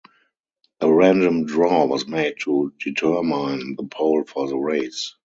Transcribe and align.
A 0.79 0.91
random 0.91 1.45
draw 1.45 1.85
was 1.85 2.07
made 2.07 2.39
to 2.45 2.73
determine 2.79 3.75
the 3.75 3.83
pole 3.83 4.23
for 4.23 4.47
the 4.47 4.57
race. 4.57 5.13